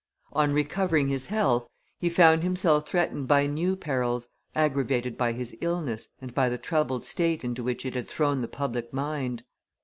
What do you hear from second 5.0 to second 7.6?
by his illness and by the troubled state